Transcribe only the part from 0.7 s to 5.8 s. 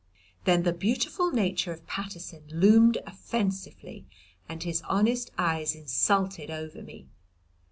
beautiful nature of Paterson loomed offensively, and his honest eyes